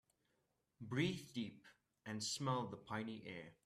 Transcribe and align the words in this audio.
Breathe 0.81 1.31
deep 1.31 1.63
and 2.07 2.23
smell 2.23 2.65
the 2.65 2.77
piny 2.77 3.21
air. 3.23 3.53